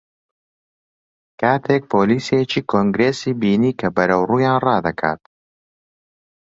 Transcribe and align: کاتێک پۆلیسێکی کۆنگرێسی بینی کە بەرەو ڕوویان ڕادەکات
کاتێک 1.41 1.83
پۆلیسێکی 1.93 2.61
کۆنگرێسی 2.71 3.31
بینی 3.41 3.71
کە 3.79 3.87
بەرەو 3.95 4.21
ڕوویان 4.29 4.57
ڕادەکات 4.65 5.21